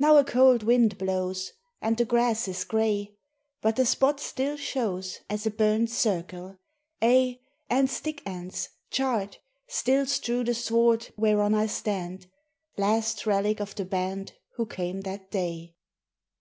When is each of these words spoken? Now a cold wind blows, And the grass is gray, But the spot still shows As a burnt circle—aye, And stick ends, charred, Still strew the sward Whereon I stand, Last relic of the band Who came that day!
Now 0.00 0.16
a 0.16 0.24
cold 0.24 0.64
wind 0.64 0.98
blows, 0.98 1.52
And 1.80 1.96
the 1.96 2.04
grass 2.04 2.48
is 2.48 2.64
gray, 2.64 3.14
But 3.62 3.76
the 3.76 3.86
spot 3.86 4.18
still 4.18 4.56
shows 4.56 5.20
As 5.30 5.46
a 5.46 5.50
burnt 5.52 5.90
circle—aye, 5.90 7.38
And 7.70 7.88
stick 7.88 8.20
ends, 8.26 8.70
charred, 8.90 9.36
Still 9.68 10.06
strew 10.06 10.42
the 10.42 10.54
sward 10.54 11.14
Whereon 11.16 11.54
I 11.54 11.66
stand, 11.66 12.26
Last 12.76 13.26
relic 13.26 13.60
of 13.60 13.76
the 13.76 13.84
band 13.84 14.32
Who 14.56 14.66
came 14.66 15.02
that 15.02 15.30
day! 15.30 15.76